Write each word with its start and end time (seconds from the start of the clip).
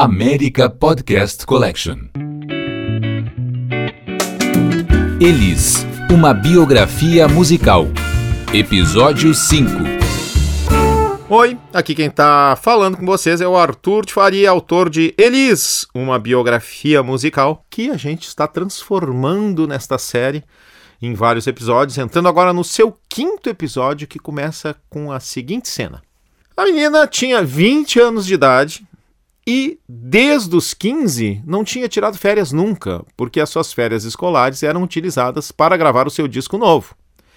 América 0.00 0.70
Podcast 0.70 1.44
Collection. 1.44 1.96
Elis, 5.20 5.84
uma 6.08 6.32
biografia 6.32 7.26
musical. 7.26 7.88
Episódio 8.54 9.34
5. 9.34 9.68
Oi, 11.28 11.58
aqui 11.74 11.96
quem 11.96 12.08
tá 12.08 12.56
falando 12.62 12.96
com 12.96 13.04
vocês 13.04 13.40
é 13.40 13.48
o 13.48 13.56
Arthur 13.56 14.06
de 14.06 14.12
Faria, 14.12 14.50
autor 14.50 14.88
de 14.88 15.12
Elis, 15.18 15.88
uma 15.92 16.16
biografia 16.16 17.02
musical 17.02 17.66
que 17.68 17.90
a 17.90 17.96
gente 17.96 18.28
está 18.28 18.46
transformando 18.46 19.66
nesta 19.66 19.98
série 19.98 20.44
em 21.02 21.12
vários 21.12 21.48
episódios, 21.48 21.98
entrando 21.98 22.28
agora 22.28 22.52
no 22.52 22.62
seu 22.62 22.96
quinto 23.08 23.50
episódio 23.50 24.06
que 24.06 24.20
começa 24.20 24.76
com 24.88 25.10
a 25.10 25.18
seguinte 25.18 25.68
cena. 25.68 26.00
A 26.56 26.64
menina 26.64 27.04
tinha 27.08 27.42
20 27.42 27.98
anos 27.98 28.24
de 28.26 28.34
idade 28.34 28.87
e 29.50 29.80
desde 29.88 30.54
os 30.54 30.74
15 30.74 31.42
não 31.46 31.64
tinha 31.64 31.88
tirado 31.88 32.18
férias 32.18 32.52
nunca, 32.52 33.02
porque 33.16 33.40
as 33.40 33.48
suas 33.48 33.72
férias 33.72 34.04
escolares 34.04 34.62
eram 34.62 34.82
utilizadas 34.82 35.50
para 35.50 35.74
gravar 35.74 36.06
o 36.06 36.10
seu 36.10 36.28
disco 36.28 36.58
novo. 36.58 36.94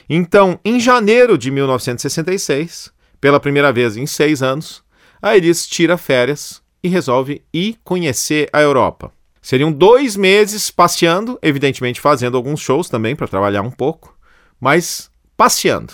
Então, 0.09 0.59
em 0.66 0.77
janeiro 0.77 1.38
de 1.38 1.50
1966, 1.50 2.91
pela 3.22 3.39
primeira 3.39 3.72
vez 3.72 3.95
em 3.95 4.05
seis 4.05 4.44
anos, 4.44 4.84
a 5.22 5.38
Elis 5.38 5.66
tira 5.66 5.95
férias 5.95 6.62
e 6.84 6.89
resolve 6.89 7.45
ir 7.53 7.77
conhecer 7.81 8.50
a 8.52 8.59
Europa. 8.59 9.14
Seriam 9.41 9.72
dois 9.72 10.17
meses 10.17 10.70
passeando, 10.70 11.39
evidentemente 11.41 12.02
fazendo 12.02 12.36
alguns 12.36 12.59
shows 12.59 12.89
também 12.89 13.16
para 13.16 13.25
trabalhar 13.30 13.62
um 13.62 13.72
pouco, 13.72 14.17
mas 14.59 15.09
passeando. 15.38 15.94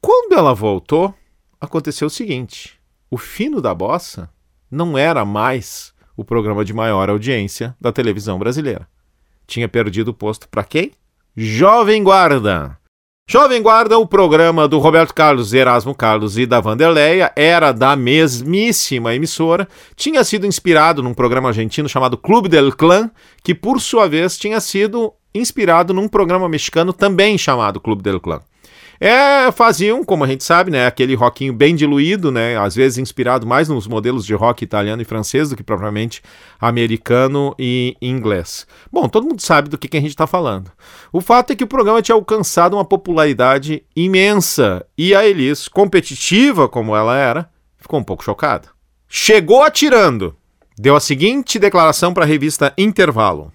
Quando 0.00 0.34
ela 0.34 0.54
voltou, 0.54 1.12
aconteceu 1.60 2.06
o 2.06 2.10
seguinte: 2.10 2.78
o 3.10 3.18
fino 3.18 3.60
da 3.60 3.74
bossa 3.74 4.30
não 4.70 4.96
era 4.96 5.24
mais 5.24 5.92
o 6.16 6.24
programa 6.24 6.64
de 6.64 6.72
maior 6.72 7.08
audiência 7.08 7.76
da 7.80 7.92
televisão 7.92 8.38
brasileira. 8.38 8.88
Tinha 9.46 9.68
perdido 9.68 10.08
o 10.08 10.14
posto 10.14 10.48
para 10.48 10.64
quem? 10.64 10.92
Jovem 11.36 12.02
Guarda. 12.02 12.76
Jovem 13.30 13.62
Guarda, 13.62 13.98
o 13.98 14.06
programa 14.06 14.66
do 14.66 14.78
Roberto 14.78 15.12
Carlos, 15.12 15.52
Erasmo 15.52 15.94
Carlos 15.94 16.38
e 16.38 16.46
da 16.46 16.60
Vanderleia, 16.60 17.30
era 17.36 17.72
da 17.72 17.94
mesmíssima 17.94 19.14
emissora, 19.14 19.68
tinha 19.94 20.24
sido 20.24 20.46
inspirado 20.46 21.02
num 21.02 21.12
programa 21.12 21.48
argentino 21.48 21.88
chamado 21.88 22.16
Clube 22.16 22.48
del 22.48 22.72
Clan, 22.72 23.10
que 23.44 23.54
por 23.54 23.82
sua 23.82 24.08
vez 24.08 24.38
tinha 24.38 24.58
sido 24.60 25.12
inspirado 25.34 25.92
num 25.92 26.08
programa 26.08 26.48
mexicano 26.48 26.90
também 26.90 27.36
chamado 27.36 27.78
Clube 27.78 28.02
del 28.02 28.18
Clan. 28.18 28.40
É, 29.00 29.52
faziam, 29.52 30.04
como 30.04 30.24
a 30.24 30.26
gente 30.26 30.42
sabe, 30.42 30.72
né, 30.72 30.86
aquele 30.86 31.14
rockinho 31.14 31.52
bem 31.52 31.76
diluído, 31.76 32.32
né, 32.32 32.56
às 32.58 32.74
vezes 32.74 32.98
inspirado 32.98 33.46
mais 33.46 33.68
nos 33.68 33.86
modelos 33.86 34.26
de 34.26 34.34
rock 34.34 34.64
italiano 34.64 35.00
e 35.00 35.04
francês 35.04 35.50
do 35.50 35.56
que 35.56 35.62
propriamente 35.62 36.20
americano 36.60 37.54
e 37.56 37.96
inglês. 38.02 38.66
Bom, 38.90 39.08
todo 39.08 39.26
mundo 39.26 39.40
sabe 39.40 39.68
do 39.68 39.78
que, 39.78 39.86
que 39.86 39.96
a 39.96 40.00
gente 40.00 40.10
está 40.10 40.26
falando. 40.26 40.72
O 41.12 41.20
fato 41.20 41.52
é 41.52 41.56
que 41.56 41.62
o 41.62 41.68
programa 41.68 42.02
tinha 42.02 42.16
alcançado 42.16 42.74
uma 42.74 42.84
popularidade 42.84 43.84
imensa 43.94 44.84
e 44.96 45.14
a 45.14 45.24
Elis, 45.24 45.68
competitiva 45.68 46.68
como 46.68 46.96
ela 46.96 47.16
era, 47.16 47.48
ficou 47.78 48.00
um 48.00 48.04
pouco 48.04 48.24
chocada. 48.24 48.68
Chegou 49.08 49.62
atirando. 49.62 50.36
Deu 50.76 50.94
a 50.94 51.00
seguinte 51.00 51.58
declaração 51.58 52.12
para 52.12 52.24
a 52.24 52.26
revista 52.26 52.74
Intervalo. 52.76 53.52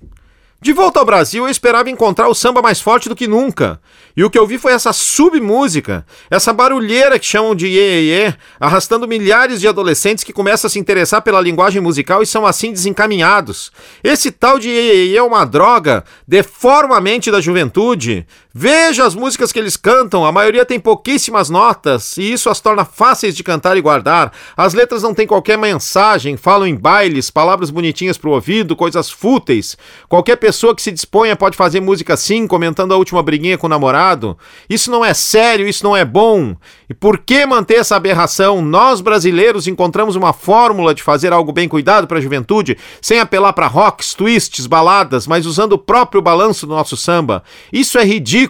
De 0.64 0.72
volta 0.72 0.98
ao 0.98 1.06
Brasil, 1.06 1.44
eu 1.44 1.50
esperava 1.50 1.90
encontrar 1.90 2.30
o 2.30 2.34
samba 2.34 2.62
mais 2.62 2.80
forte 2.80 3.10
do 3.10 3.18
que 3.18 3.28
nunca. 3.28 3.82
E 4.16 4.24
o 4.24 4.30
que 4.30 4.40
eu 4.40 4.48
vi 4.48 4.58
foi 4.58 4.72
essa 4.72 4.94
submúsica, 4.94 6.06
essa 6.32 6.54
barulheira 6.54 7.20
que 7.20 7.26
chamam 7.26 7.54
de 7.54 7.68
iê, 7.68 8.34
arrastando 8.58 9.06
milhares 9.06 9.60
de 9.60 9.68
adolescentes 9.68 10.24
que 10.24 10.32
começam 10.32 10.70
a 10.70 10.72
se 10.72 10.80
interessar 10.80 11.22
pela 11.22 11.42
linguagem 11.42 11.82
musical 11.82 12.24
e 12.24 12.26
são 12.26 12.46
assim 12.46 12.72
desencaminhados. 12.72 13.74
Esse 14.02 14.32
tal 14.32 14.58
de 14.58 14.70
iê 14.70 15.14
é 15.14 15.22
uma 15.22 15.44
droga, 15.44 16.06
deforma 16.26 16.96
a 16.96 17.02
mente 17.02 17.30
da 17.30 17.42
juventude. 17.42 18.26
Veja 18.56 19.04
as 19.04 19.16
músicas 19.16 19.52
que 19.52 19.58
eles 19.58 19.76
cantam, 19.76 20.24
a 20.24 20.32
maioria 20.32 20.64
tem 20.64 20.80
pouquíssimas 20.80 21.50
notas 21.50 22.18
e 22.18 22.34
isso 22.34 22.52
as 22.52 22.60
torna 22.60 22.86
fáceis 22.86 23.36
de 23.36 23.44
cantar 23.44 23.76
e 23.78 23.82
guardar. 23.82 24.32
As 24.56 24.76
letras 24.76 25.02
não 25.02 25.12
têm 25.12 25.26
qualquer 25.26 25.58
mensagem, 25.58 26.38
falam 26.38 26.68
em 26.68 26.76
bailes, 26.76 27.32
palavras 27.32 27.72
bonitinhas 27.72 28.16
pro 28.16 28.30
ouvido, 28.30 28.76
coisas 28.76 29.10
fúteis. 29.10 29.76
Qualquer 30.08 30.36
pessoa 30.36 30.76
que 30.76 30.84
se 30.84 30.92
disponha 30.92 31.36
pode 31.36 31.58
fazer 31.58 31.80
música 31.80 32.14
assim, 32.14 32.46
comentando 32.46 32.94
a 32.94 32.98
última 32.98 33.24
briguinha 33.24 33.58
com 33.58 33.66
o 33.66 33.70
namorado. 33.70 34.38
Isso 34.70 34.92
não 34.92 35.04
é 35.04 35.16
sério, 35.16 35.68
isso 35.68 35.84
não 35.84 35.98
é 35.98 36.06
bom. 36.06 36.56
E 36.88 36.94
por 36.94 37.18
que 37.18 37.48
manter 37.48 37.78
essa 37.78 37.96
aberração? 37.96 38.62
Nós 38.62 39.02
brasileiros 39.02 39.68
encontramos 39.68 40.16
uma 40.16 40.32
fórmula 40.32 40.94
de 40.94 41.02
fazer 41.02 41.34
algo 41.34 41.52
bem 41.52 41.68
cuidado 41.68 42.06
para 42.06 42.20
a 42.20 42.22
juventude, 42.22 42.78
sem 43.02 43.20
apelar 43.20 43.54
para 43.54 43.66
rocks, 43.66 44.14
twists, 44.14 44.68
baladas, 44.68 45.26
mas 45.26 45.48
usando 45.48 45.74
o 45.74 45.80
próprio 45.80 46.22
balanço 46.22 46.68
do 46.68 46.76
nosso 46.76 46.96
samba. 46.96 47.42
Isso 47.72 47.98
é 47.98 48.06
ridículo. 48.06 48.43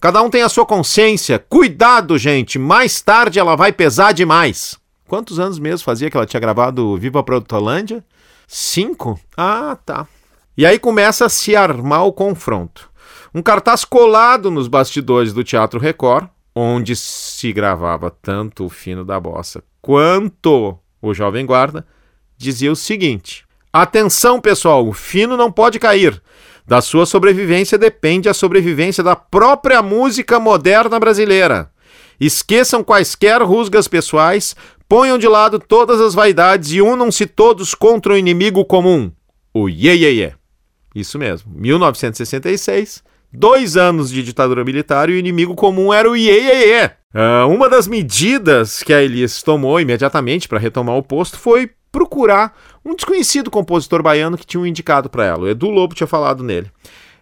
Cada 0.00 0.22
um 0.22 0.30
tem 0.30 0.42
a 0.42 0.48
sua 0.48 0.66
consciência. 0.66 1.38
Cuidado, 1.38 2.16
gente, 2.18 2.58
mais 2.58 3.00
tarde 3.00 3.38
ela 3.38 3.56
vai 3.56 3.72
pesar 3.72 4.12
demais. 4.12 4.78
Quantos 5.08 5.38
anos 5.38 5.58
mesmo 5.58 5.84
fazia 5.84 6.10
que 6.10 6.16
ela 6.16 6.26
tinha 6.26 6.40
gravado 6.40 6.96
Viva 6.96 7.22
Produtolândia? 7.22 8.04
Cinco? 8.46 9.18
Ah, 9.36 9.76
tá. 9.84 10.06
E 10.56 10.64
aí 10.64 10.78
começa 10.78 11.26
a 11.26 11.28
se 11.28 11.54
armar 11.54 12.04
o 12.04 12.12
confronto. 12.12 12.90
Um 13.34 13.42
cartaz 13.42 13.84
colado 13.84 14.50
nos 14.50 14.68
bastidores 14.68 15.32
do 15.32 15.44
Teatro 15.44 15.78
Record, 15.78 16.28
onde 16.54 16.96
se 16.96 17.52
gravava 17.52 18.10
tanto 18.10 18.64
o 18.64 18.68
fino 18.68 19.04
da 19.04 19.20
bossa 19.20 19.62
quanto 19.86 20.76
o 21.00 21.14
Jovem 21.14 21.46
Guarda, 21.46 21.86
dizia 22.36 22.72
o 22.72 22.76
seguinte: 22.76 23.44
Atenção, 23.72 24.40
pessoal, 24.40 24.84
o 24.84 24.92
fino 24.92 25.36
não 25.36 25.52
pode 25.52 25.78
cair. 25.78 26.20
Da 26.66 26.80
sua 26.80 27.06
sobrevivência 27.06 27.78
depende 27.78 28.28
a 28.28 28.34
sobrevivência 28.34 29.04
da 29.04 29.14
própria 29.14 29.80
música 29.80 30.40
moderna 30.40 30.98
brasileira. 30.98 31.70
Esqueçam 32.18 32.82
quaisquer 32.82 33.40
rusgas 33.40 33.86
pessoais, 33.86 34.56
ponham 34.88 35.16
de 35.16 35.28
lado 35.28 35.60
todas 35.60 36.00
as 36.00 36.12
vaidades 36.12 36.72
e 36.72 36.82
unam-se 36.82 37.24
todos 37.26 37.72
contra 37.72 38.14
o 38.14 38.16
inimigo 38.16 38.64
comum, 38.64 39.12
o 39.54 39.68
Iê, 39.68 39.94
Iê, 39.94 40.12
Iê. 40.12 40.32
Isso 40.94 41.18
mesmo, 41.18 41.52
1966, 41.54 43.04
dois 43.32 43.76
anos 43.76 44.10
de 44.10 44.22
ditadura 44.22 44.64
militar 44.64 45.08
e 45.08 45.12
o 45.12 45.18
inimigo 45.18 45.54
comum 45.54 45.92
era 45.92 46.10
o 46.10 46.16
Iê, 46.16 46.40
Iê, 46.40 46.66
Iê. 46.66 46.90
Uh, 47.14 47.48
uma 47.48 47.68
das 47.68 47.86
medidas 47.86 48.82
que 48.82 48.92
a 48.92 49.02
Elis 49.02 49.42
tomou 49.42 49.80
imediatamente 49.80 50.48
para 50.48 50.58
retomar 50.58 50.96
o 50.96 51.02
posto 51.02 51.38
foi 51.38 51.70
procurar 51.92 52.54
um 52.86 52.94
desconhecido 52.94 53.50
compositor 53.50 54.00
baiano 54.00 54.38
que 54.38 54.46
tinham 54.46 54.64
indicado 54.64 55.10
para 55.10 55.24
ela. 55.24 55.40
O 55.40 55.48
Edu 55.48 55.68
Lobo 55.68 55.94
tinha 55.94 56.06
falado 56.06 56.44
nele. 56.44 56.70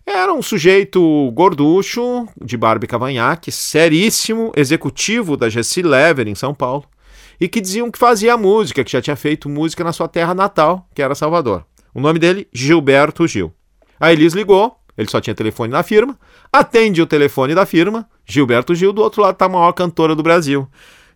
Era 0.05 0.35
um 0.35 0.43
sujeito 0.43 1.31
gorducho, 1.33 2.29
de 2.39 2.59
barba 2.59 2.85
e 2.85 2.89
cavanhaque, 2.89 3.51
seríssimo, 3.51 4.53
executivo 4.55 5.35
da 5.35 5.49
Gessi 5.49 5.81
Lever 5.81 6.29
em 6.29 6.35
São 6.35 6.55
Paulo, 6.55 6.85
e 7.41 7.49
que 7.49 7.63
diziam 7.63 7.91
que 7.91 7.99
fazia 7.99 8.37
música, 8.37 8.85
que 8.85 8.93
já 8.93 9.01
tinha 9.01 9.17
feito 9.17 9.49
música 9.49 9.83
na 9.83 9.95
sua 9.95 10.07
terra 10.07 10.35
natal, 10.35 10.87
que 10.95 11.01
era 11.01 11.15
Salvador. 11.15 11.65
O 11.95 12.01
nome 12.01 12.19
dele, 12.19 12.47
Gilberto 12.53 13.27
Gil. 13.27 13.51
A 13.99 14.13
Elis 14.13 14.35
ligou, 14.35 14.77
ele 14.99 15.09
só 15.09 15.23
tinha 15.23 15.35
telefone 15.35 15.73
na 15.73 15.83
firma, 15.83 16.19
atende 16.53 17.01
o 17.01 17.07
telefone 17.07 17.55
da 17.55 17.65
firma, 17.65 18.07
Gilberto 18.27 18.75
Gil, 18.75 18.93
do 18.93 19.01
outro 19.01 19.23
lado 19.23 19.33
está 19.33 19.47
a 19.47 19.49
maior 19.49 19.73
cantora 19.73 20.15
do 20.15 20.23
Brasil, 20.23 20.69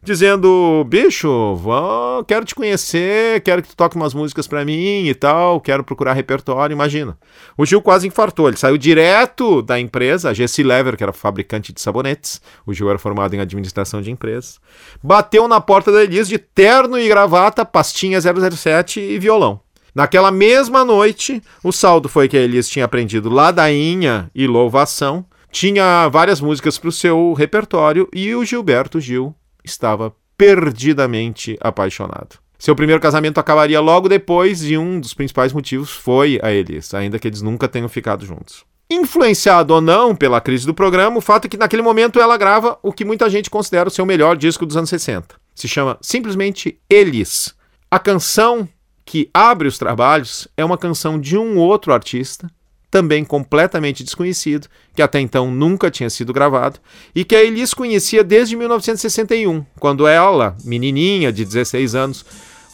dizendo: 0.03 0.85
bicho, 0.89 1.55
vou, 1.57 2.25
quero 2.25 2.45
te 2.45 2.55
conhecer, 2.55 3.41
quero 3.43 3.63
que 3.63 3.69
tu 3.69 3.77
toque 3.77 3.97
umas 3.97 4.15
músicas 4.15 4.47
para 4.47 4.65
mim 4.65 5.07
e 5.07 5.15
tal, 5.15 5.61
quero 5.61 5.85
procurar 5.85 6.13
repertório, 6.13 6.75
imagina. 6.75 7.19
O 7.57 7.67
Gil 7.67 7.83
quase 7.83 8.07
infartou, 8.07 8.49
ele 8.49 8.57
saiu 8.57 8.79
direto 8.79 9.63
da 9.63 9.79
empresa, 9.79 10.31
a 10.31 10.35
Gessi 10.35 10.63
Lever, 10.63 10.97
que 10.97 11.03
era 11.03 11.13
fabricante 11.13 11.73
de 11.73 11.81
sabonetes, 11.81 12.41
o 12.67 12.73
Gil 12.73 12.89
era 12.89 12.99
formado 12.99 13.35
em 13.35 13.41
administração 13.41 14.01
de 14.01 14.11
empresas, 14.11 14.61
bateu 15.03 15.47
na 15.49 15.61
porta 15.61 15.93
da 15.93 16.03
Elis 16.03 16.29
de 16.29 16.39
terno 16.39 16.99
e 16.99 17.09
gravata, 17.09 17.65
pastinha 17.65 18.21
007 18.21 19.01
e 19.01 19.19
violão. 19.19 19.61
Naquela 19.95 20.31
mesma 20.31 20.85
noite, 20.85 21.43
o 21.65 21.73
saldo 21.73 22.09
foi 22.09 22.29
que 22.29 22.37
a 22.37 22.41
Elis 22.41 22.69
tinha 22.69 22.85
aprendido 22.85 23.29
ladainha 23.29 24.31
e 24.35 24.47
louvação, 24.47 25.25
tinha 25.51 26.09
várias 26.09 26.41
músicas 26.41 26.79
para 26.79 26.89
o 26.89 26.93
seu 26.93 27.33
repertório 27.33 28.09
e 28.13 28.35
o 28.35 28.45
Gilberto 28.45 29.01
Gil 29.01 29.35
estava 29.69 30.15
perdidamente 30.37 31.57
apaixonado. 31.61 32.39
Seu 32.59 32.75
primeiro 32.75 33.01
casamento 33.01 33.39
acabaria 33.39 33.81
logo 33.81 34.09
depois 34.09 34.65
e 34.65 34.77
um 34.77 34.99
dos 34.99 35.15
principais 35.15 35.53
motivos 35.53 35.91
foi 35.91 36.41
a 36.43 36.51
Elis, 36.51 36.93
ainda 36.93 37.19
que 37.19 37.29
eles 37.29 37.41
nunca 37.41 37.69
tenham 37.69 37.89
ficado 37.89 38.27
juntos. 38.27 38.65
Influenciado 38.91 39.75
ou 39.75 39.81
não 39.81 40.17
pela 40.17 40.41
crise 40.41 40.67
do 40.67 40.75
programa, 40.75 41.19
o 41.19 41.21
fato 41.21 41.45
é 41.45 41.49
que 41.49 41.57
naquele 41.57 41.83
momento 41.83 42.19
ela 42.19 42.37
grava 42.37 42.79
o 42.83 42.93
que 42.93 43.05
muita 43.05 43.29
gente 43.31 43.51
considera 43.51 43.89
o 43.89 43.93
seu 43.93 44.05
melhor 44.05 44.37
disco 44.37 44.67
dos 44.67 44.77
anos 44.77 44.91
60. 44.91 45.37
Se 45.55 45.69
chama 45.69 45.99
simplesmente 46.01 46.81
Elis. 46.89 47.55
A 47.91 47.99
canção 47.99 48.69
que 49.05 49.31
abre 49.33 49.69
os 49.69 49.79
trabalhos 49.79 50.49
é 50.57 50.65
uma 50.65 50.79
canção 50.79 51.21
de 51.21 51.37
um 51.37 51.59
outro 51.59 51.93
artista, 51.93 52.51
também 52.91 53.25
completamente 53.25 54.03
desconhecido, 54.03 54.69
que 54.95 55.03
até 55.03 55.21
então 55.21 55.51
nunca 55.51 55.91
tinha 55.91 56.09
sido 56.09 56.33
gravado, 56.33 56.81
e 57.15 57.25
que 57.25 57.37
a 57.37 57.43
Elis 57.43 57.75
conhecia 57.75 58.25
desde 58.25 58.57
1961, 58.57 59.65
quando 59.79 60.07
ela, 60.07 60.57
menininha 60.65 61.33
de 61.33 61.45
16 61.45 61.95
anos, 61.95 62.25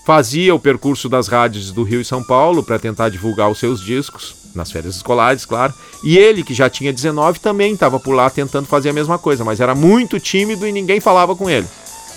fazia 0.06 0.54
o 0.54 0.60
percurso 0.60 1.08
das 1.08 1.28
rádios 1.28 1.72
do 1.72 1.82
Rio 1.82 2.00
e 2.00 2.04
São 2.04 2.22
Paulo 2.22 2.62
para 2.62 2.78
tentar 2.78 3.08
divulgar 3.08 3.50
os 3.50 3.58
seus 3.58 3.80
discos, 3.80 4.36
nas 4.54 4.70
férias 4.70 4.94
escolares, 4.94 5.44
claro. 5.44 5.74
E 6.04 6.16
ele, 6.16 6.44
que 6.44 6.54
já 6.54 6.70
tinha 6.70 6.92
19, 6.92 7.40
também 7.40 7.72
estava 7.72 7.98
por 7.98 8.14
lá 8.14 8.30
tentando 8.30 8.66
fazer 8.66 8.90
a 8.90 8.92
mesma 8.92 9.18
coisa, 9.18 9.44
mas 9.44 9.60
era 9.60 9.74
muito 9.74 10.20
tímido 10.20 10.66
e 10.66 10.72
ninguém 10.72 11.00
falava 11.00 11.34
com 11.34 11.50
ele. 11.50 11.66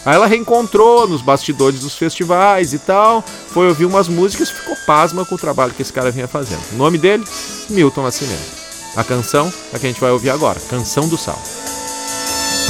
Aí 0.07 0.15
ela 0.15 0.25
reencontrou 0.25 1.06
nos 1.06 1.21
bastidores 1.21 1.81
dos 1.81 1.98
festivais 1.98 2.71
e 2.71 2.80
tal, 2.80 3.21
foi 3.50 3.68
ouvir 3.68 3.83
umas 3.83 4.07
músicas 4.07 4.48
e 4.48 4.54
ficou 4.54 4.74
pasma 4.86 5.25
com 5.25 5.36
o 5.36 5.38
trabalho 5.38 5.74
que 5.74 5.81
esse 5.81 5.92
cara 5.92 6.09
vinha 6.12 6.30
fazendo. 6.30 6.62
O 6.71 6.77
nome 6.77 6.98
dele? 6.98 7.25
Milton 7.69 8.04
Nascimento. 8.04 8.56
A 8.95 9.04
canção 9.04 9.51
é 9.74 9.77
que 9.77 9.86
a 9.86 9.89
gente 9.89 10.00
vai 10.00 10.09
ouvir 10.09 10.30
agora, 10.30 10.62
Canção 10.69 11.09
do 11.09 11.18
Sal. 11.18 11.38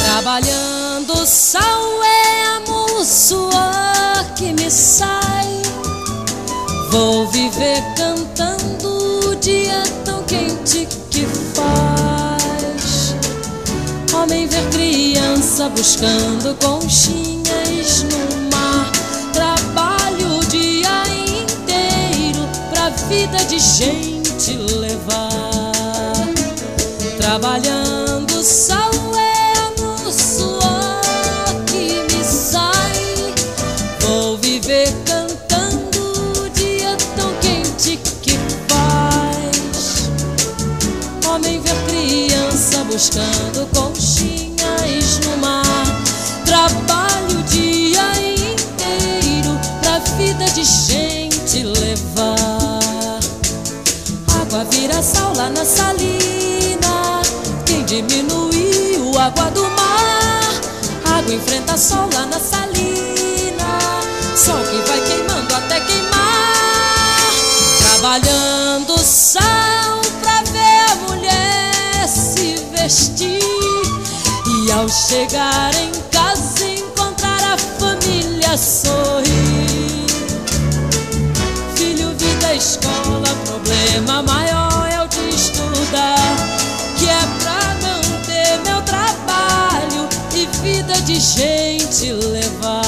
Trabalhando 0.03 1.27
sal 1.27 2.03
é 2.03 2.71
o 2.71 3.05
suor 3.05 4.33
que 4.35 4.51
me 4.53 4.71
sai. 4.71 5.61
Vou 6.89 7.27
viver 7.27 7.83
cantando 7.95 9.29
o 9.29 9.35
dia 9.35 9.83
tão 10.03 10.23
quente 10.23 10.87
que 11.11 11.27
faz. 11.53 11.96
Homem 14.27 14.45
ver 14.45 14.69
criança 14.71 15.69
buscando 15.69 16.53
conchinhas 16.55 18.03
no 18.03 18.51
mar. 18.51 18.91
Trabalho 19.31 20.39
o 20.39 20.45
dia 20.47 21.03
inteiro 21.07 22.45
pra 22.69 22.89
vida 23.07 23.37
de 23.45 23.57
gente 23.57 24.57
levar. 24.79 25.71
Trabalhando 27.15 28.43
sal 28.43 28.91
é 29.15 29.81
no 29.81 30.11
suor 30.11 31.63
que 31.67 32.03
me 32.13 32.21
sai. 32.25 33.33
Vou 34.01 34.37
viver 34.39 34.93
cantando 35.05 36.41
o 36.41 36.49
dia 36.49 36.97
tão 37.15 37.33
quente 37.39 37.97
que 38.21 38.37
faz. 38.67 40.09
Homem 41.25 41.61
ver 41.61 41.75
criança 41.87 42.83
buscando 42.83 43.65
conchinhas 43.73 44.06
na 55.49 55.65
salina. 55.65 57.21
Quem 57.65 57.83
diminuiu 57.85 59.17
a 59.17 59.25
água 59.25 59.51
do 59.51 59.63
mar? 59.63 61.17
Água 61.17 61.33
enfrenta 61.33 61.77
sol 61.77 62.09
lá 62.13 62.25
na 62.25 62.39
salina. 62.39 63.79
Sol 64.35 64.57
que 64.63 64.89
vai 64.89 65.01
queimando 65.01 65.55
até 65.55 65.79
queimar. 65.81 67.31
Trabalhando 67.79 68.97
sal 68.99 70.01
pra 70.21 70.41
ver 70.51 70.91
a 70.91 70.95
mulher 71.07 72.07
se 72.07 72.55
vestir. 72.71 73.41
E 74.45 74.71
ao 74.71 74.87
chegar 74.89 75.73
em 75.75 75.91
casa 76.11 76.65
encontrar 76.65 77.43
a 77.43 77.57
família 77.57 78.57
sorrir. 78.57 80.07
Filho, 81.75 82.13
vida, 82.17 82.53
escola, 82.53 83.29
problema 83.45 84.21
maior 84.23 84.76
gente 91.27 92.13
levar. 92.13 92.86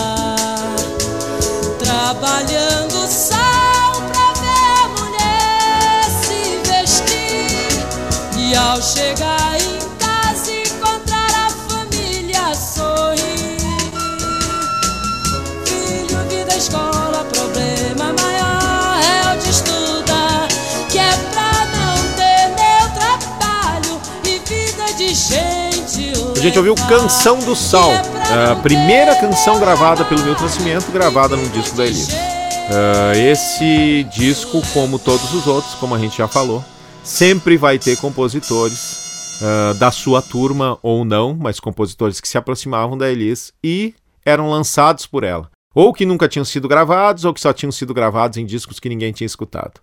Gente. 26.50 26.57
Ouviu. 26.57 26.75
Canção 26.88 27.40
do 27.40 27.56
Sal, 27.56 27.92
é 27.92 28.51
a 28.51 28.56
primeira 28.56 29.16
canção 29.16 29.60
gravada 29.60 30.04
pelo 30.06 30.24
Milton 30.24 30.44
Nascimento, 30.44 30.92
gravada 30.92 31.36
num 31.36 31.48
disco 31.50 31.78
da 31.78 31.86
Elis. 31.86 32.10
Ah, 32.12 33.16
esse 33.16 34.04
disco, 34.16 34.62
como 34.74 34.98
todos 34.98 35.34
os 35.34 35.48
outros, 35.48 35.75
como 35.75 35.94
a 35.94 36.00
gente 36.00 36.18
já 36.18 36.28
falou, 36.28 36.63
sempre 37.04 37.57
vai 37.57 37.78
ter 37.78 37.98
compositores 37.98 39.40
ah, 39.42 39.74
da 39.74 39.92
sua 39.92 40.22
turma 40.22 40.78
ou 40.81 41.06
não, 41.06 41.36
mas 41.40 41.60
compositores 41.60 42.19
que 42.19 42.28
se 42.28 42.38
aproximavam 42.38 42.98
da 42.98 43.10
Elis 43.10 43.54
e 43.63 43.94
eram 44.25 44.50
lançados 44.50 45.06
por 45.06 45.24
ela. 45.24 45.50
Ou 45.75 45.94
que 45.94 46.06
nunca 46.06 46.28
tinham 46.28 46.46
sido 46.46 46.68
gravados, 46.68 47.25
ou 47.25 47.34
que 47.34 47.40
só 47.40 47.54
tinham 47.54 47.72
sido 47.72 47.94
gravados 47.94 48.38
em 48.38 48.46
discos 48.46 48.80
que 48.80 48.90
ninguém 48.90 49.12
tinha 49.12 49.28
escutado. 49.28 49.80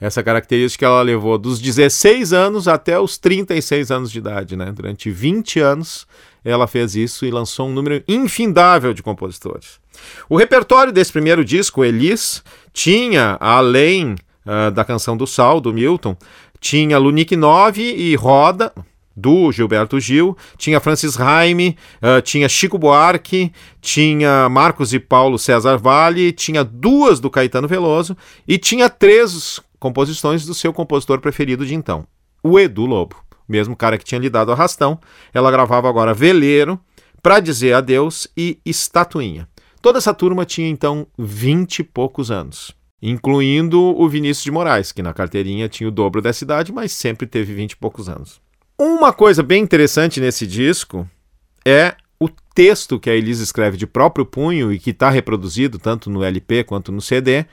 Essa 0.00 0.22
característica 0.22 0.86
ela 0.86 1.02
levou 1.02 1.36
dos 1.36 1.58
16 1.60 2.32
anos 2.32 2.68
até 2.68 2.98
os 3.00 3.18
36 3.18 3.90
anos 3.90 4.12
de 4.12 4.18
idade, 4.18 4.56
né? 4.56 4.72
Durante 4.72 5.10
20 5.10 5.58
anos 5.58 6.06
ela 6.44 6.66
fez 6.66 6.94
isso 6.94 7.26
e 7.26 7.30
lançou 7.30 7.68
um 7.68 7.72
número 7.72 8.02
infindável 8.06 8.94
de 8.94 9.02
compositores. 9.02 9.80
O 10.28 10.36
repertório 10.36 10.92
desse 10.92 11.12
primeiro 11.12 11.44
disco, 11.44 11.84
Elis, 11.84 12.42
tinha, 12.72 13.36
além 13.40 14.16
ah, 14.46 14.70
da 14.70 14.84
canção 14.84 15.16
do 15.16 15.26
Sal, 15.26 15.60
do 15.60 15.72
Milton, 15.72 16.16
tinha 16.60 16.96
Lunique 16.96 17.36
9 17.36 17.82
e 17.82 18.14
Roda, 18.14 18.72
do 19.14 19.50
Gilberto 19.50 19.98
Gil, 19.98 20.36
tinha 20.56 20.78
Francis 20.78 21.16
Raime, 21.16 21.76
ah, 22.00 22.22
tinha 22.22 22.48
Chico 22.48 22.78
Buarque, 22.78 23.52
tinha 23.80 24.48
Marcos 24.48 24.94
e 24.94 25.00
Paulo 25.00 25.38
César 25.38 25.76
Vale, 25.76 26.32
tinha 26.32 26.62
duas 26.62 27.18
do 27.18 27.28
Caetano 27.28 27.66
Veloso 27.66 28.16
e 28.46 28.56
tinha 28.56 28.88
três 28.88 29.60
composições 29.78 30.44
do 30.44 30.54
seu 30.54 30.72
compositor 30.72 31.20
preferido 31.20 31.64
de 31.64 31.74
então, 31.74 32.06
o 32.42 32.58
Edu 32.58 32.86
Lobo, 32.86 33.16
mesmo 33.48 33.74
cara 33.74 33.96
que 33.96 34.04
tinha 34.04 34.20
lhe 34.20 34.28
dado 34.28 34.52
arrastão. 34.52 35.00
Ela 35.32 35.50
gravava 35.50 35.88
agora 35.88 36.14
Veleiro, 36.14 36.78
Pra 37.22 37.40
Dizer 37.40 37.72
Adeus 37.72 38.28
e 38.36 38.60
Estatuinha. 38.64 39.48
Toda 39.80 39.98
essa 39.98 40.12
turma 40.12 40.44
tinha 40.44 40.68
então 40.68 41.06
20 41.16 41.80
e 41.80 41.84
poucos 41.84 42.30
anos, 42.30 42.74
incluindo 43.00 43.80
o 43.80 44.08
Vinícius 44.08 44.44
de 44.44 44.50
Moraes, 44.50 44.92
que 44.92 45.02
na 45.02 45.14
carteirinha 45.14 45.68
tinha 45.68 45.88
o 45.88 45.92
dobro 45.92 46.20
dessa 46.20 46.44
idade, 46.44 46.72
mas 46.72 46.92
sempre 46.92 47.26
teve 47.26 47.54
20 47.54 47.72
e 47.72 47.76
poucos 47.76 48.08
anos. 48.08 48.40
Uma 48.78 49.12
coisa 49.12 49.42
bem 49.42 49.62
interessante 49.62 50.20
nesse 50.20 50.46
disco 50.46 51.08
é 51.64 51.94
o 52.20 52.28
texto 52.54 52.98
que 52.98 53.08
a 53.08 53.14
Elisa 53.14 53.42
escreve 53.42 53.76
de 53.76 53.86
próprio 53.86 54.26
punho 54.26 54.72
e 54.72 54.78
que 54.78 54.90
está 54.90 55.10
reproduzido 55.10 55.78
tanto 55.78 56.10
no 56.10 56.22
LP 56.22 56.64
quanto 56.64 56.90
no 56.90 57.00
CD, 57.00 57.46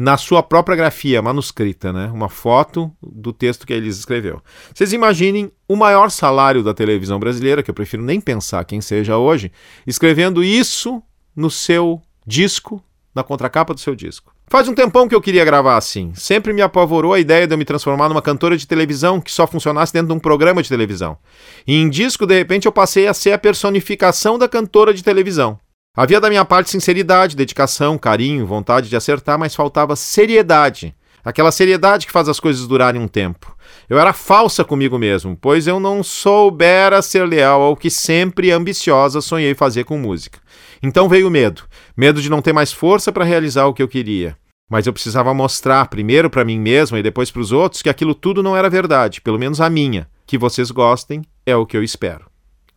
na 0.00 0.16
sua 0.16 0.44
própria 0.44 0.76
grafia 0.76 1.20
manuscrita, 1.20 1.92
né? 1.92 2.08
Uma 2.14 2.28
foto 2.28 2.88
do 3.02 3.32
texto 3.32 3.66
que 3.66 3.72
a 3.72 3.76
Elisa 3.76 3.98
escreveu. 3.98 4.40
Vocês 4.72 4.92
imaginem 4.92 5.50
o 5.66 5.74
maior 5.74 6.08
salário 6.08 6.62
da 6.62 6.72
televisão 6.72 7.18
brasileira, 7.18 7.64
que 7.64 7.70
eu 7.70 7.74
prefiro 7.74 8.00
nem 8.00 8.20
pensar 8.20 8.64
quem 8.64 8.80
seja 8.80 9.16
hoje, 9.16 9.50
escrevendo 9.84 10.44
isso 10.44 11.02
no 11.34 11.50
seu 11.50 12.00
disco, 12.24 12.80
na 13.12 13.24
contracapa 13.24 13.74
do 13.74 13.80
seu 13.80 13.96
disco. 13.96 14.32
Faz 14.46 14.68
um 14.68 14.74
tempão 14.74 15.08
que 15.08 15.16
eu 15.16 15.20
queria 15.20 15.44
gravar 15.44 15.76
assim. 15.76 16.12
Sempre 16.14 16.52
me 16.52 16.62
apavorou 16.62 17.12
a 17.12 17.18
ideia 17.18 17.44
de 17.44 17.52
eu 17.52 17.58
me 17.58 17.64
transformar 17.64 18.08
numa 18.08 18.22
cantora 18.22 18.56
de 18.56 18.68
televisão 18.68 19.20
que 19.20 19.32
só 19.32 19.48
funcionasse 19.48 19.92
dentro 19.92 20.06
de 20.06 20.14
um 20.14 20.20
programa 20.20 20.62
de 20.62 20.68
televisão. 20.68 21.18
E 21.66 21.74
em 21.74 21.90
disco, 21.90 22.24
de 22.24 22.38
repente, 22.38 22.66
eu 22.66 22.72
passei 22.72 23.08
a 23.08 23.14
ser 23.14 23.32
a 23.32 23.38
personificação 23.38 24.38
da 24.38 24.48
cantora 24.48 24.94
de 24.94 25.02
televisão. 25.02 25.58
Havia 25.98 26.20
da 26.20 26.28
minha 26.28 26.44
parte 26.44 26.70
sinceridade, 26.70 27.34
dedicação, 27.34 27.98
carinho, 27.98 28.46
vontade 28.46 28.88
de 28.88 28.94
acertar, 28.94 29.36
mas 29.36 29.56
faltava 29.56 29.96
seriedade. 29.96 30.94
Aquela 31.24 31.50
seriedade 31.50 32.06
que 32.06 32.12
faz 32.12 32.28
as 32.28 32.38
coisas 32.38 32.68
durarem 32.68 33.00
um 33.00 33.08
tempo. 33.08 33.52
Eu 33.90 33.98
era 33.98 34.12
falsa 34.12 34.64
comigo 34.64 34.96
mesmo, 34.96 35.36
pois 35.36 35.66
eu 35.66 35.80
não 35.80 36.04
soubera 36.04 37.02
ser 37.02 37.26
leal 37.26 37.60
ao 37.62 37.76
que 37.76 37.90
sempre 37.90 38.52
ambiciosa 38.52 39.20
sonhei 39.20 39.56
fazer 39.56 39.82
com 39.82 39.98
música. 39.98 40.38
Então 40.80 41.08
veio 41.08 41.26
o 41.26 41.30
medo, 41.32 41.64
medo 41.96 42.22
de 42.22 42.30
não 42.30 42.40
ter 42.40 42.52
mais 42.52 42.72
força 42.72 43.10
para 43.10 43.24
realizar 43.24 43.66
o 43.66 43.74
que 43.74 43.82
eu 43.82 43.88
queria. 43.88 44.36
Mas 44.70 44.86
eu 44.86 44.92
precisava 44.92 45.34
mostrar, 45.34 45.88
primeiro 45.88 46.30
para 46.30 46.44
mim 46.44 46.60
mesmo 46.60 46.96
e 46.96 47.02
depois 47.02 47.32
para 47.32 47.42
os 47.42 47.50
outros, 47.50 47.82
que 47.82 47.90
aquilo 47.90 48.14
tudo 48.14 48.40
não 48.40 48.56
era 48.56 48.70
verdade, 48.70 49.20
pelo 49.20 49.36
menos 49.36 49.60
a 49.60 49.68
minha. 49.68 50.08
Que 50.24 50.38
vocês 50.38 50.70
gostem 50.70 51.22
é 51.44 51.56
o 51.56 51.66
que 51.66 51.76
eu 51.76 51.82
espero. 51.82 52.26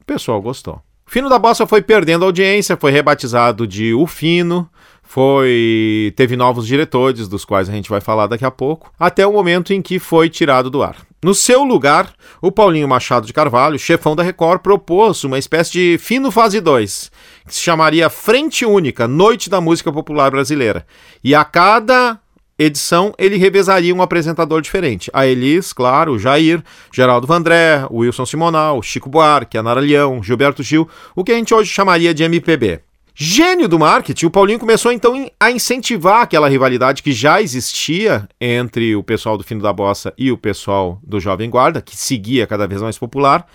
O 0.01 0.05
pessoal 0.05 0.41
gostou. 0.41 0.81
Fino 1.11 1.27
da 1.27 1.37
Bossa 1.37 1.67
foi 1.67 1.81
perdendo 1.81 2.23
audiência, 2.23 2.77
foi 2.77 2.89
rebatizado 2.89 3.67
de 3.67 3.93
O 3.93 4.07
Fino, 4.07 4.69
foi 5.03 6.13
teve 6.15 6.37
novos 6.37 6.65
diretores, 6.65 7.27
dos 7.27 7.43
quais 7.43 7.67
a 7.67 7.73
gente 7.73 7.89
vai 7.89 7.99
falar 7.99 8.27
daqui 8.27 8.45
a 8.45 8.49
pouco, 8.49 8.93
até 8.97 9.27
o 9.27 9.33
momento 9.33 9.73
em 9.73 9.81
que 9.81 9.99
foi 9.99 10.29
tirado 10.29 10.69
do 10.69 10.81
ar. 10.81 10.95
No 11.21 11.35
seu 11.35 11.65
lugar, 11.65 12.13
o 12.41 12.49
Paulinho 12.49 12.87
Machado 12.87 13.27
de 13.27 13.33
Carvalho, 13.33 13.77
chefão 13.77 14.15
da 14.15 14.23
Record, 14.23 14.61
propôs 14.61 15.25
uma 15.25 15.37
espécie 15.37 15.73
de 15.73 15.97
fino 15.97 16.31
fase 16.31 16.61
2, 16.61 17.11
que 17.45 17.55
se 17.55 17.59
chamaria 17.59 18.09
Frente 18.09 18.65
Única, 18.65 19.05
Noite 19.05 19.49
da 19.49 19.59
Música 19.59 19.91
Popular 19.91 20.31
Brasileira. 20.31 20.87
E 21.21 21.35
a 21.35 21.43
cada 21.43 22.21
edição 22.63 23.13
ele 23.17 23.37
revezaria 23.37 23.93
um 23.93 24.01
apresentador 24.01 24.61
diferente. 24.61 25.09
A 25.13 25.25
Elis, 25.25 25.73
claro, 25.73 26.13
o 26.13 26.19
Jair, 26.19 26.63
Geraldo 26.91 27.27
Vandré, 27.27 27.85
Wilson 27.91 28.25
Simonal, 28.25 28.81
Chico 28.81 29.09
Buarque, 29.09 29.57
a 29.57 29.63
Nara 29.63 29.81
Leão, 29.81 30.21
Gilberto 30.21 30.63
Gil, 30.63 30.87
o 31.15 31.23
que 31.23 31.31
a 31.31 31.35
gente 31.35 31.53
hoje 31.53 31.71
chamaria 31.71 32.13
de 32.13 32.23
MPB. 32.23 32.81
Gênio 33.13 33.67
do 33.67 33.77
marketing, 33.77 34.25
o 34.25 34.31
Paulinho 34.31 34.57
começou 34.57 34.91
então 34.91 35.29
a 35.39 35.51
incentivar 35.51 36.21
aquela 36.21 36.47
rivalidade 36.47 37.03
que 37.03 37.11
já 37.11 37.41
existia 37.41 38.27
entre 38.39 38.95
o 38.95 39.03
pessoal 39.03 39.37
do 39.37 39.43
Fino 39.43 39.61
da 39.61 39.73
Bossa 39.73 40.13
e 40.17 40.31
o 40.31 40.37
pessoal 40.37 40.99
do 41.03 41.19
Jovem 41.19 41.49
Guarda, 41.49 41.81
que 41.81 41.95
seguia 41.95 42.47
cada 42.47 42.65
vez 42.65 42.81
mais 42.81 42.97
popular, 42.97 43.45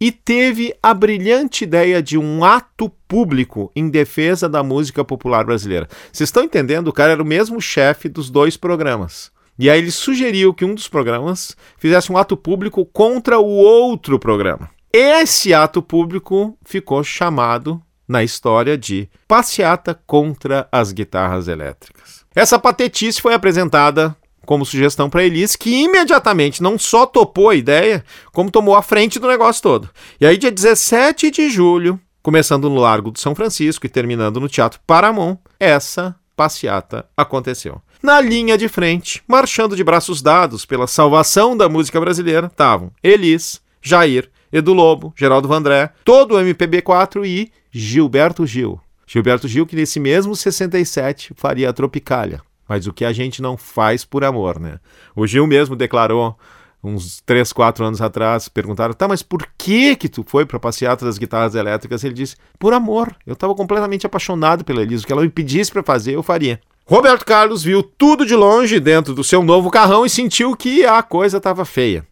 e 0.00 0.12
teve 0.12 0.74
a 0.82 0.92
brilhante 0.92 1.64
ideia 1.64 2.02
de 2.02 2.18
um 2.18 2.44
ato 2.44 2.90
público 3.08 3.70
em 3.74 3.88
defesa 3.88 4.48
da 4.48 4.62
música 4.62 5.04
popular 5.04 5.44
brasileira. 5.44 5.88
Vocês 6.12 6.28
estão 6.28 6.44
entendendo? 6.44 6.88
O 6.88 6.92
cara 6.92 7.12
era 7.12 7.22
o 7.22 7.26
mesmo 7.26 7.60
chefe 7.60 8.08
dos 8.08 8.30
dois 8.30 8.56
programas. 8.56 9.30
E 9.58 9.70
aí 9.70 9.78
ele 9.78 9.90
sugeriu 9.90 10.52
que 10.52 10.64
um 10.64 10.74
dos 10.74 10.86
programas 10.86 11.56
fizesse 11.78 12.12
um 12.12 12.18
ato 12.18 12.36
público 12.36 12.84
contra 12.84 13.38
o 13.38 13.48
outro 13.48 14.18
programa. 14.18 14.70
Esse 14.92 15.54
ato 15.54 15.82
público 15.82 16.56
ficou 16.64 17.02
chamado 17.02 17.82
na 18.06 18.22
história 18.22 18.76
de 18.76 19.08
Passeata 19.26 19.98
contra 20.06 20.68
as 20.70 20.92
Guitarras 20.92 21.48
Elétricas. 21.48 22.24
Essa 22.34 22.58
patetice 22.58 23.20
foi 23.20 23.32
apresentada 23.32 24.14
como 24.46 24.64
sugestão 24.64 25.10
para 25.10 25.24
Elis, 25.24 25.56
que 25.56 25.82
imediatamente 25.82 26.62
não 26.62 26.78
só 26.78 27.04
topou 27.04 27.50
a 27.50 27.54
ideia, 27.54 28.02
como 28.32 28.50
tomou 28.50 28.74
a 28.74 28.82
frente 28.82 29.18
do 29.18 29.28
negócio 29.28 29.62
todo. 29.62 29.90
E 30.18 30.26
aí, 30.26 30.38
dia 30.38 30.50
17 30.50 31.30
de 31.30 31.50
julho, 31.50 32.00
começando 32.22 32.70
no 32.70 32.76
Largo 32.76 33.10
do 33.10 33.18
São 33.18 33.34
Francisco 33.34 33.84
e 33.84 33.90
terminando 33.90 34.40
no 34.40 34.48
Teatro 34.48 34.80
Paramount, 34.86 35.36
essa 35.60 36.16
passeata 36.34 37.06
aconteceu. 37.16 37.82
Na 38.02 38.20
linha 38.20 38.56
de 38.56 38.68
frente, 38.68 39.22
marchando 39.26 39.74
de 39.74 39.82
braços 39.82 40.22
dados 40.22 40.64
pela 40.64 40.86
salvação 40.86 41.56
da 41.56 41.68
música 41.68 42.00
brasileira, 42.00 42.46
estavam 42.46 42.92
Elis, 43.02 43.60
Jair, 43.82 44.30
Edu 44.52 44.72
Lobo, 44.72 45.12
Geraldo 45.16 45.48
Vandré, 45.48 45.90
todo 46.04 46.36
o 46.36 46.38
MPB4 46.38 47.26
e 47.26 47.50
Gilberto 47.70 48.46
Gil. 48.46 48.80
Gilberto 49.06 49.46
Gil, 49.46 49.66
que 49.66 49.76
nesse 49.76 50.00
mesmo 50.00 50.34
67 50.34 51.32
faria 51.36 51.70
a 51.70 51.72
Tropicália. 51.72 52.40
Mas 52.68 52.86
o 52.86 52.92
que 52.92 53.04
a 53.04 53.12
gente 53.12 53.40
não 53.40 53.56
faz 53.56 54.04
por 54.04 54.24
amor, 54.24 54.58
né? 54.58 54.78
O 55.14 55.26
Gil 55.26 55.46
mesmo 55.46 55.76
declarou 55.76 56.36
uns 56.82 57.20
3, 57.26 57.52
4 57.52 57.84
anos 57.84 58.00
atrás, 58.00 58.48
perguntaram, 58.48 58.94
tá, 58.94 59.08
mas 59.08 59.22
por 59.22 59.46
que 59.58 59.96
que 59.96 60.08
tu 60.08 60.24
foi 60.26 60.46
para 60.46 60.58
passeata 60.60 61.04
das 61.04 61.18
guitarras 61.18 61.54
elétricas? 61.54 62.04
Ele 62.04 62.14
disse, 62.14 62.36
por 62.58 62.72
amor. 62.72 63.14
Eu 63.26 63.32
estava 63.32 63.54
completamente 63.54 64.06
apaixonado 64.06 64.64
pela 64.64 64.82
Elisa. 64.82 65.02
O 65.02 65.06
que 65.06 65.12
ela 65.12 65.22
me 65.22 65.28
pedisse 65.28 65.72
para 65.72 65.82
fazer, 65.82 66.14
eu 66.14 66.22
faria. 66.22 66.60
Roberto 66.88 67.24
Carlos 67.24 67.64
viu 67.64 67.82
tudo 67.82 68.24
de 68.24 68.36
longe 68.36 68.78
dentro 68.78 69.12
do 69.12 69.24
seu 69.24 69.42
novo 69.42 69.70
carrão 69.70 70.06
e 70.06 70.10
sentiu 70.10 70.54
que 70.54 70.84
a 70.84 71.02
coisa 71.02 71.38
estava 71.38 71.64
feia. 71.64 72.06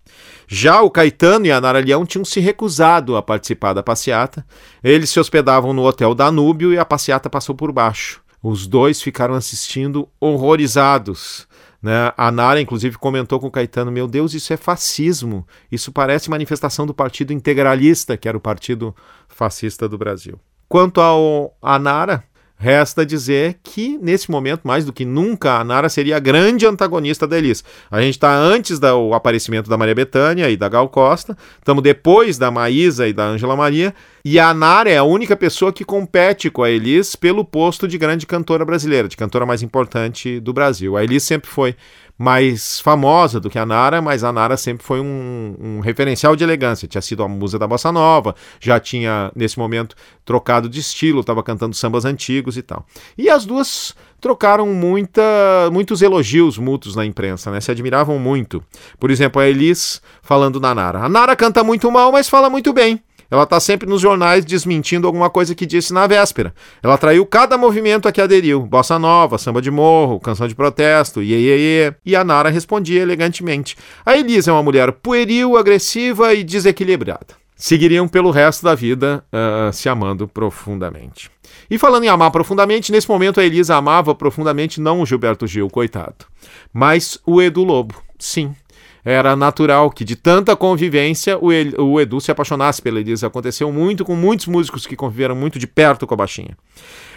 Já 0.48 0.82
o 0.82 0.90
Caetano 0.90 1.46
e 1.46 1.52
a 1.52 1.60
Nara 1.60 1.78
Leão 1.78 2.04
tinham 2.04 2.24
se 2.24 2.40
recusado 2.40 3.16
a 3.16 3.22
participar 3.22 3.72
da 3.72 3.84
passeata. 3.84 4.44
Eles 4.82 5.10
se 5.10 5.20
hospedavam 5.20 5.72
no 5.72 5.84
Hotel 5.84 6.12
Danúbio 6.14 6.72
e 6.72 6.78
a 6.78 6.84
passeata 6.84 7.30
passou 7.30 7.54
por 7.54 7.70
baixo. 7.70 8.23
Os 8.46 8.66
dois 8.66 9.00
ficaram 9.00 9.32
assistindo 9.32 10.06
horrorizados. 10.20 11.48
Né? 11.80 12.12
A 12.14 12.30
Nara, 12.30 12.60
inclusive, 12.60 12.98
comentou 12.98 13.40
com 13.40 13.46
o 13.46 13.50
Caetano: 13.50 13.90
Meu 13.90 14.06
Deus, 14.06 14.34
isso 14.34 14.52
é 14.52 14.56
fascismo. 14.58 15.48
Isso 15.72 15.90
parece 15.90 16.28
manifestação 16.28 16.84
do 16.84 16.92
Partido 16.92 17.32
Integralista, 17.32 18.18
que 18.18 18.28
era 18.28 18.36
o 18.36 18.40
partido 18.40 18.94
fascista 19.28 19.88
do 19.88 19.96
Brasil. 19.96 20.38
Quanto 20.68 21.00
ao 21.00 21.56
a 21.62 21.78
Nara, 21.78 22.22
Resta 22.64 23.04
dizer 23.04 23.58
que, 23.62 23.98
nesse 24.00 24.30
momento, 24.30 24.62
mais 24.64 24.86
do 24.86 24.92
que 24.92 25.04
nunca, 25.04 25.58
a 25.58 25.64
Nara 25.64 25.90
seria 25.90 26.16
a 26.16 26.18
grande 26.18 26.64
antagonista 26.64 27.26
da 27.26 27.36
Elis. 27.36 27.62
A 27.90 28.00
gente 28.00 28.14
está 28.14 28.34
antes 28.34 28.78
do 28.78 29.12
aparecimento 29.12 29.68
da 29.68 29.76
Maria 29.76 29.94
Bethânia 29.94 30.48
e 30.48 30.56
da 30.56 30.66
Gal 30.66 30.88
Costa, 30.88 31.36
estamos 31.58 31.82
depois 31.82 32.38
da 32.38 32.50
Maísa 32.50 33.06
e 33.06 33.12
da 33.12 33.26
Ângela 33.26 33.54
Maria, 33.54 33.94
e 34.24 34.40
a 34.40 34.54
Nara 34.54 34.88
é 34.88 34.96
a 34.96 35.04
única 35.04 35.36
pessoa 35.36 35.74
que 35.74 35.84
compete 35.84 36.48
com 36.48 36.62
a 36.62 36.70
Elis 36.70 37.14
pelo 37.14 37.44
posto 37.44 37.86
de 37.86 37.98
grande 37.98 38.24
cantora 38.24 38.64
brasileira, 38.64 39.08
de 39.08 39.16
cantora 39.18 39.44
mais 39.44 39.62
importante 39.62 40.40
do 40.40 40.54
Brasil. 40.54 40.96
A 40.96 41.04
Elis 41.04 41.22
sempre 41.22 41.50
foi 41.50 41.76
mais 42.16 42.80
famosa 42.80 43.40
do 43.40 43.50
que 43.50 43.58
a 43.58 43.66
Nara, 43.66 44.00
mas 44.00 44.22
a 44.22 44.32
Nara 44.32 44.56
sempre 44.56 44.84
foi 44.84 45.00
um, 45.00 45.56
um, 45.60 45.80
referencial 45.80 46.36
de 46.36 46.44
elegância. 46.44 46.86
Tinha 46.86 47.02
sido 47.02 47.22
a 47.22 47.28
musa 47.28 47.58
da 47.58 47.66
bossa 47.66 47.90
nova, 47.90 48.34
já 48.60 48.78
tinha, 48.78 49.32
nesse 49.34 49.58
momento, 49.58 49.96
trocado 50.24 50.68
de 50.68 50.78
estilo, 50.78 51.20
estava 51.20 51.42
cantando 51.42 51.74
sambas 51.74 52.04
antigos 52.04 52.56
e 52.56 52.62
tal. 52.62 52.86
E 53.18 53.28
as 53.28 53.44
duas 53.44 53.94
trocaram 54.20 54.66
muita, 54.68 55.22
muitos 55.72 56.02
elogios 56.02 56.56
mútuos 56.56 56.94
na 56.94 57.04
imprensa, 57.04 57.50
né? 57.50 57.60
Se 57.60 57.70
admiravam 57.70 58.18
muito. 58.18 58.62
Por 58.98 59.10
exemplo, 59.10 59.42
a 59.42 59.48
Elis 59.48 60.00
falando 60.22 60.60
da 60.60 60.74
Nara. 60.74 61.00
A 61.00 61.08
Nara 61.08 61.34
canta 61.34 61.64
muito 61.64 61.90
mal, 61.90 62.12
mas 62.12 62.28
fala 62.28 62.48
muito 62.48 62.72
bem. 62.72 63.02
Ela 63.34 63.42
está 63.42 63.58
sempre 63.58 63.88
nos 63.88 64.00
jornais 64.00 64.44
desmentindo 64.44 65.08
alguma 65.08 65.28
coisa 65.28 65.56
que 65.56 65.66
disse 65.66 65.92
na 65.92 66.06
véspera. 66.06 66.54
Ela 66.80 66.96
traiu 66.96 67.26
cada 67.26 67.58
movimento 67.58 68.06
a 68.06 68.12
que 68.12 68.20
aderiu: 68.20 68.60
bossa 68.62 68.96
nova, 68.96 69.38
samba 69.38 69.60
de 69.60 69.72
morro, 69.72 70.20
canção 70.20 70.46
de 70.46 70.54
protesto, 70.54 71.20
iê, 71.20 71.36
iê, 71.36 71.56
iê. 71.56 71.94
E 72.06 72.14
a 72.14 72.22
Nara 72.22 72.48
respondia 72.48 73.02
elegantemente. 73.02 73.76
A 74.06 74.16
Elisa 74.16 74.52
é 74.52 74.54
uma 74.54 74.62
mulher 74.62 74.92
pueril, 74.92 75.56
agressiva 75.56 76.32
e 76.32 76.44
desequilibrada. 76.44 77.34
Seguiriam 77.56 78.06
pelo 78.06 78.30
resto 78.30 78.62
da 78.62 78.76
vida 78.76 79.24
uh, 79.32 79.72
se 79.72 79.88
amando 79.88 80.28
profundamente. 80.28 81.28
E 81.68 81.76
falando 81.76 82.04
em 82.04 82.08
amar 82.08 82.30
profundamente, 82.30 82.92
nesse 82.92 83.08
momento 83.08 83.40
a 83.40 83.44
Elisa 83.44 83.74
amava 83.74 84.14
profundamente 84.14 84.80
não 84.80 85.00
o 85.00 85.06
Gilberto 85.06 85.44
Gil, 85.44 85.68
coitado, 85.68 86.24
mas 86.72 87.18
o 87.26 87.42
Edu 87.42 87.64
Lobo. 87.64 88.00
Sim, 88.16 88.54
era 89.04 89.36
natural 89.36 89.90
que 89.90 90.04
de 90.04 90.16
tanta 90.16 90.56
convivência 90.56 91.38
o, 91.38 91.52
El, 91.52 91.74
o 91.78 92.00
Edu 92.00 92.20
se 92.20 92.30
apaixonasse 92.30 92.80
pela 92.80 92.98
Elisa. 92.98 93.26
Aconteceu 93.26 93.70
muito 93.70 94.04
com 94.04 94.16
muitos 94.16 94.46
músicos 94.46 94.86
que 94.86 94.96
conviveram 94.96 95.36
muito 95.36 95.58
de 95.58 95.66
perto 95.66 96.06
com 96.06 96.14
a 96.14 96.16
baixinha. 96.16 96.56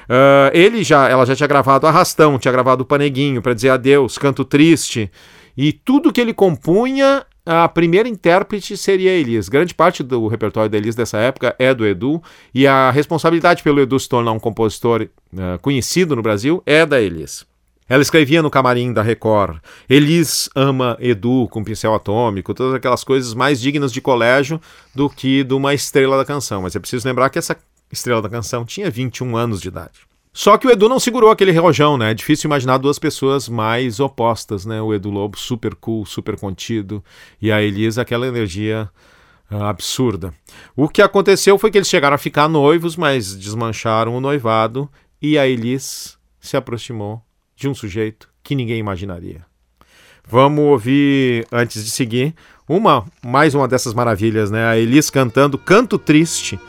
Uh, 0.10 0.51
ele 0.53 0.84
já, 0.84 1.10
ela 1.10 1.25
já 1.25 1.36
tinha 1.36 1.48
gravado 1.48 1.88
Arrastão, 1.88 2.38
tinha 2.39 2.51
gravado 2.51 2.86
Paneguinho 2.86 3.41
para 3.41 3.53
dizer 3.53 3.70
adeus, 3.70 4.17
Canto 4.17 4.44
Triste 4.46 5.12
e 5.56 5.72
tudo 5.74 6.13
que 6.13 6.22
ele 6.22 6.34
compunha 6.34 7.25
a 7.48 7.67
primeira 7.70 8.10
intérprete 8.10 8.75
seria 8.75 9.10
a 9.10 9.13
Elis. 9.13 9.48
Grande 9.48 9.74
parte 9.74 10.03
do 10.03 10.27
repertório 10.27 10.70
da 10.70 10.77
Elis 10.77 10.96
dessa 10.96 11.17
época 11.17 11.56
é 11.58 11.74
do 11.74 11.86
Edu, 11.86 12.22
e 12.53 12.67
a 12.67 12.91
responsabilidade 12.91 13.63
pelo 13.63 13.79
Edu 13.79 13.98
se 13.98 14.10
tornar 14.10 14.34
um 14.34 14.39
compositor 14.39 15.03
uh, 15.03 15.58
conhecido 15.62 16.13
no 16.13 16.22
Brasil 16.22 16.62
é 16.65 16.86
da 16.86 17.01
Elis. 17.01 17.46
Ela 17.89 18.01
escrevia 18.01 18.41
no 18.41 18.50
camarim 18.50 18.91
da 18.91 19.01
Record. 19.01 19.60
Elis 19.89 20.50
ama 20.53 20.98
Edu 21.00 21.48
com 21.50 21.63
pincel 21.63 21.96
atômico, 21.96 22.53
todas 22.53 22.74
aquelas 22.74 23.03
coisas 23.03 23.34
mais 23.34 23.62
dignas 23.62 23.94
de 23.94 24.01
colégio 24.01 24.60
do 24.94 25.10
que 25.10 25.44
de 25.44 25.53
uma 25.53 25.74
estrela 25.74 26.17
da 26.17 26.25
canção. 26.25 26.63
Mas 26.63 26.75
é 26.75 26.79
preciso 26.79 27.08
lembrar 27.08 27.29
que 27.29 27.39
essa 27.39 27.56
estrela 27.91 28.22
da 28.22 28.29
canção 28.29 28.65
tinha 28.65 28.89
21 28.91 29.38
anos 29.38 29.62
de 29.62 29.70
idade. 29.70 30.08
Só 30.34 30.58
que 30.58 30.67
o 30.67 30.70
Edu 30.70 30.88
não 30.88 31.00
segurou 31.00 31.32
aquele 31.32 31.51
relojão, 31.51 31.98
né? 31.98 32.12
É 32.12 32.13
difícil 32.13 32.48
imaginar 32.48 32.77
duas 32.77 33.00
pessoas 33.00 33.50
mais 33.50 34.00
opostas, 34.00 34.65
né? 34.65 34.82
O 34.82 34.94
Edu 34.94 35.10
Lobo 35.10 35.39
super 35.39 35.74
cool, 35.74 36.06
super 36.06 36.38
contido, 36.38 37.03
e 37.41 37.51
a 37.51 37.62
Elis 37.62 37.98
aquela 37.98 38.27
energia 38.27 38.88
uh, 39.50 39.63
absurda. 39.63 40.32
O 40.75 40.88
que 40.89 41.01
aconteceu 41.01 41.58
foi 41.58 41.72
que 41.72 41.77
eles 41.77 41.88
chegaram 41.88 42.15
a 42.15 42.20
ficar 42.20 42.48
noivos, 42.48 42.96
mas 42.96 43.36
desmancharam 43.36 44.15
o 44.15 44.22
noivado 44.22 44.88
e 45.20 45.39
a 45.39 45.48
Elis 45.48 46.20
se 46.39 46.56
aproximou 46.56 47.25
de 47.58 47.68
um 47.68 47.74
sujeito 47.74 48.30
que 48.44 48.56
ninguém 48.56 48.78
imaginaria. 48.78 49.42
Vamos 50.26 50.64
ouvir, 50.64 51.48
antes 51.52 51.84
de 51.84 51.90
seguir, 51.90 52.36
uma 52.70 53.04
mais 53.26 53.56
uma 53.56 53.68
dessas 53.68 53.94
maravilhas, 53.94 54.52
né? 54.52 54.66
A 54.68 54.78
Elis 54.78 55.10
cantando 55.10 55.58
Canto 55.58 55.98
Triste, 55.98 56.60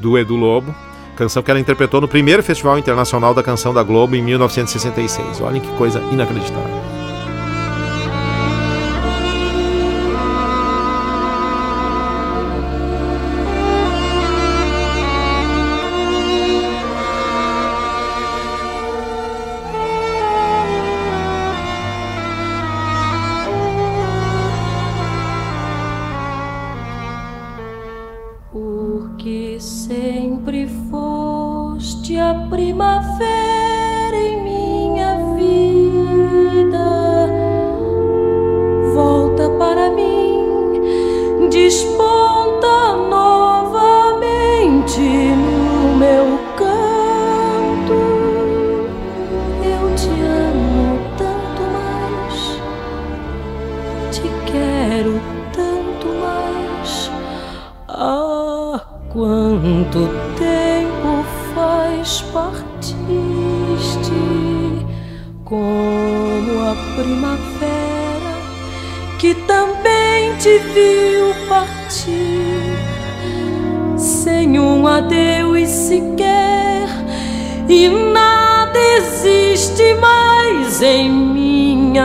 do 0.00 0.18
Edu 0.18 0.34
Lobo, 0.34 0.74
canção 1.16 1.42
que 1.42 1.50
ela 1.50 1.60
interpretou 1.60 2.00
no 2.00 2.08
primeiro 2.08 2.42
Festival 2.42 2.78
Internacional 2.78 3.32
da 3.32 3.42
Canção 3.42 3.72
da 3.72 3.82
Globo 3.82 4.16
em 4.16 4.22
1966. 4.22 5.40
Olhem 5.40 5.60
que 5.60 5.76
coisa 5.76 6.00
inacreditável. 6.10 6.91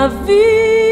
Minha 0.10 0.87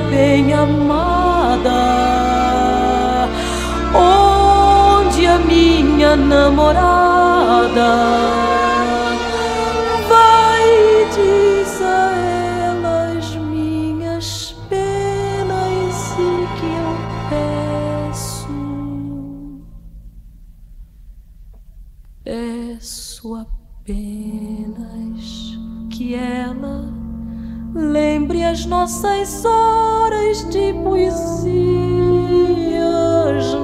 bem 0.00 0.52
amada, 0.52 1.70
onde 3.94 5.26
a 5.26 5.38
minha 5.38 6.16
namorada. 6.16 7.96
Vai 10.08 11.08
diz 11.14 11.80
a 11.82 12.12
ela 12.12 13.16
as 13.16 13.36
minhas 13.36 14.54
penas 14.68 16.12
e 16.12 16.46
que 16.58 16.66
eu 16.66 16.96
peço, 18.10 18.48
peço 22.24 23.34
apenas 23.34 25.24
que 25.90 26.14
ela 26.14 26.84
lembre 27.74 28.42
as 28.44 28.64
nossas 28.66 29.44
horas 29.44 29.85
de 30.44 30.72
poesia, 30.84 31.54
as 33.36 33.54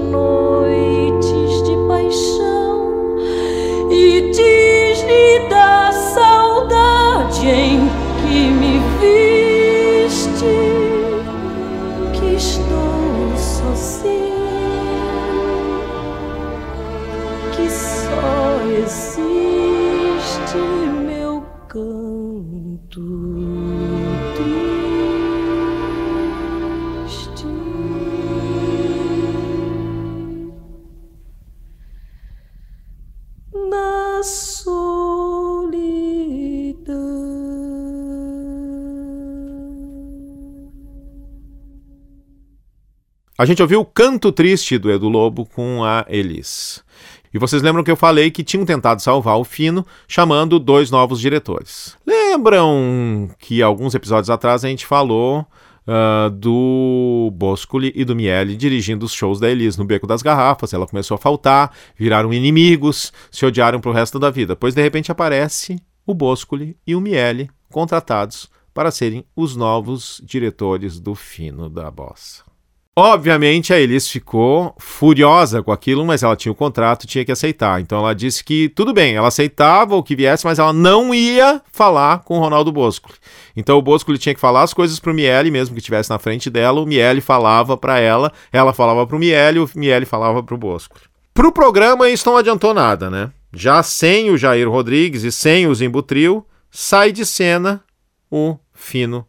A 43.39 43.47
gente 43.47 43.63
ouviu 43.63 43.81
o 43.81 43.85
Canto 43.85 44.31
Triste 44.31 44.77
do 44.77 44.91
Edu 44.91 45.09
Lobo 45.09 45.47
com 45.47 45.83
a 45.83 46.05
Elis. 46.07 46.85
E 47.33 47.39
vocês 47.39 47.63
lembram 47.63 47.83
que 47.83 47.91
eu 47.91 47.97
falei 47.97 48.31
que 48.31 48.45
tinham 48.45 48.67
tentado 48.67 49.01
salvar 49.01 49.39
o 49.39 49.45
Fino, 49.45 49.87
chamando 50.07 50.59
dois 50.59 50.91
novos 50.91 51.19
diretores. 51.19 51.97
Lembram 52.07 53.31
que 53.39 53.63
alguns 53.63 53.95
episódios 53.95 54.29
atrás 54.29 54.67
a 54.67 54.69
gente 54.69 54.85
falou 54.85 55.47
ah, 55.87 56.31
do 56.31 57.31
Boscoli 57.33 57.91
e 57.97 58.05
do 58.05 58.15
Miele 58.15 58.55
dirigindo 58.55 59.07
os 59.07 59.15
shows 59.15 59.41
da 59.41 59.49
Elis 59.49 59.79
no 59.79 59.85
Beco 59.87 60.07
das 60.07 60.21
Garrafas. 60.21 60.75
Ela 60.75 60.87
começou 60.87 61.15
a 61.15 61.19
faltar, 61.19 61.75
viraram 61.97 62.35
inimigos, 62.35 63.15
se 63.31 63.47
odiaram 63.47 63.81
pro 63.81 63.93
resto 63.93 64.19
da 64.19 64.29
vida. 64.29 64.55
Pois 64.55 64.75
de 64.75 64.83
repente 64.83 65.11
aparece 65.11 65.77
o 66.07 66.13
Boscoli 66.13 66.77
e 66.87 66.95
o 66.95 67.01
Miele 67.01 67.49
contratados 67.71 68.51
para 68.75 68.91
serem 68.91 69.25
os 69.35 69.57
novos 69.57 70.21
diretores 70.23 71.01
do 71.01 71.15
Fino 71.15 71.71
da 71.71 71.91
Bossa. 71.91 72.52
Obviamente 72.95 73.73
a 73.73 73.81
Elis 73.81 74.07
ficou 74.07 74.75
furiosa 74.79 75.63
com 75.63 75.73
aquilo, 75.73 76.05
mas 76.05 76.23
ela 76.23 76.37
tinha 76.37 76.53
o 76.53 76.55
contrato, 76.55 77.07
tinha 77.07 77.25
que 77.25 77.33
aceitar. 77.33 77.81
Então 77.81 78.01
ela 78.01 78.15
disse 78.15 78.45
que 78.45 78.69
tudo 78.69 78.93
bem, 78.93 79.15
ela 79.15 79.29
aceitava 79.29 79.97
o 79.97 80.03
que 80.03 80.15
viesse, 80.15 80.45
mas 80.45 80.59
ela 80.59 80.75
não 80.75 81.15
ia 81.15 81.63
falar 81.73 82.19
com 82.19 82.37
o 82.37 82.41
Ronaldo 82.41 82.71
Boscoli. 82.71 83.15
Então 83.57 83.79
o 83.79 83.83
Boscoli 83.83 84.19
tinha 84.19 84.35
que 84.35 84.41
falar 84.41 84.63
as 84.63 84.75
coisas 84.75 85.01
pro 85.01 85.15
Miele, 85.15 85.51
mesmo 85.51 85.75
que 85.75 85.81
estivesse 85.81 86.11
na 86.11 86.19
frente 86.19 86.51
dela, 86.51 86.83
o 86.83 86.87
Miele 86.87 87.23
falava 87.23 87.79
para 87.79 87.99
ela, 87.99 88.31
ela 88.53 88.75
falava 88.75 89.07
pro 89.07 89.19
Miele, 89.19 89.59
o 89.59 89.71
Miele 89.75 90.05
falava 90.05 90.43
pro 90.43 90.59
Boscoli. 90.59 91.05
Pro 91.33 91.51
programa 91.51 92.11
isso 92.11 92.29
não 92.29 92.37
adiantou 92.37 92.75
nada, 92.75 93.09
né? 93.09 93.33
Já 93.55 93.83
sem 93.83 94.31
o 94.31 94.37
Jair 94.37 94.71
Rodrigues 94.71 95.23
e 95.23 95.33
sem 95.33 95.67
o 95.67 95.75
Zimbutril, 95.75 96.47
sai 96.71 97.11
de 97.11 97.25
cena 97.25 97.83
o 98.31 98.59
Fino 98.75 99.27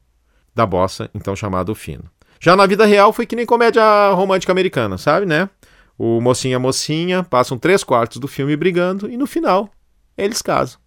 da 0.53 0.65
Bossa, 0.65 1.09
então 1.15 1.33
chamado 1.33 1.73
Fino. 1.73 2.11
Já 2.43 2.57
na 2.57 2.65
vida 2.65 2.85
real 2.85 3.13
foi 3.13 3.25
que 3.25 3.37
nem 3.37 3.45
comédia 3.45 4.11
romântica 4.11 4.51
americana, 4.51 4.97
sabe, 4.97 5.25
né? 5.25 5.49
O 5.97 6.19
mocinho 6.19 6.51
e 6.51 6.55
a 6.55 6.59
mocinha 6.59 7.23
passam 7.23 7.57
três 7.57 7.85
quartos 7.85 8.17
do 8.17 8.27
filme 8.27 8.53
brigando 8.57 9.09
e 9.09 9.15
no 9.15 9.25
final 9.25 9.69
eles 10.17 10.41
casam. 10.41 10.77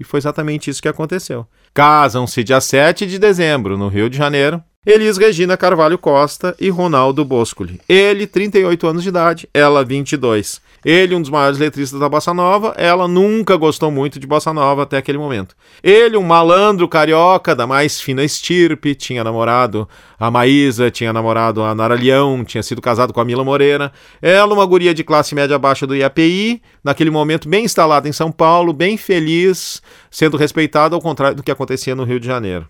E 0.00 0.04
foi 0.04 0.16
exatamente 0.16 0.70
isso 0.70 0.80
que 0.80 0.88
aconteceu. 0.88 1.46
Casam-se 1.74 2.42
dia 2.42 2.62
7 2.62 3.06
de 3.06 3.18
dezembro, 3.18 3.76
no 3.76 3.88
Rio 3.88 4.08
de 4.08 4.16
Janeiro. 4.16 4.64
Elis 4.84 5.16
Regina 5.16 5.56
Carvalho 5.56 5.96
Costa 5.96 6.56
e 6.58 6.68
Ronaldo 6.68 7.24
Boscoli. 7.24 7.80
Ele, 7.88 8.26
38 8.26 8.84
anos 8.84 9.04
de 9.04 9.10
idade, 9.10 9.48
ela, 9.54 9.84
22. 9.84 10.60
Ele, 10.84 11.14
um 11.14 11.20
dos 11.20 11.30
maiores 11.30 11.56
letristas 11.56 12.00
da 12.00 12.08
Bossa 12.08 12.34
Nova, 12.34 12.74
ela 12.76 13.06
nunca 13.06 13.56
gostou 13.56 13.92
muito 13.92 14.18
de 14.18 14.26
Bossa 14.26 14.52
Nova 14.52 14.82
até 14.82 14.96
aquele 14.96 15.18
momento. 15.18 15.54
Ele, 15.84 16.16
um 16.16 16.24
malandro 16.24 16.88
carioca 16.88 17.54
da 17.54 17.64
mais 17.64 18.00
fina 18.00 18.24
estirpe, 18.24 18.96
tinha 18.96 19.22
namorado 19.22 19.88
a 20.18 20.32
Maísa, 20.32 20.90
tinha 20.90 21.12
namorado 21.12 21.62
a 21.62 21.72
Nara 21.76 21.94
Leão, 21.94 22.44
tinha 22.44 22.64
sido 22.64 22.82
casado 22.82 23.12
com 23.12 23.20
a 23.20 23.24
Mila 23.24 23.44
Moreira. 23.44 23.92
Ela, 24.20 24.52
uma 24.52 24.66
guria 24.66 24.92
de 24.92 25.04
classe 25.04 25.32
média 25.32 25.56
baixa 25.60 25.86
do 25.86 25.94
IAPI, 25.94 26.60
naquele 26.82 27.10
momento 27.12 27.48
bem 27.48 27.66
instalada 27.66 28.08
em 28.08 28.12
São 28.12 28.32
Paulo, 28.32 28.72
bem 28.72 28.96
feliz, 28.96 29.80
sendo 30.10 30.36
respeitada 30.36 30.96
ao 30.96 31.00
contrário 31.00 31.36
do 31.36 31.42
que 31.44 31.52
acontecia 31.52 31.94
no 31.94 32.02
Rio 32.02 32.18
de 32.18 32.26
Janeiro. 32.26 32.68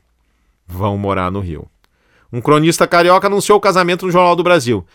Vão 0.69 0.99
morar 0.99 1.31
no 1.31 1.41
Rio. 1.41 1.72
Um 2.33 2.41
cronista 2.41 2.87
carioca 2.87 3.27
anunciou 3.27 3.59
o 3.59 3.61
casamento 3.61 4.07
no 4.07 4.13
Jornal 4.13 4.35
do 4.35 4.43
Brasil, 4.43 4.87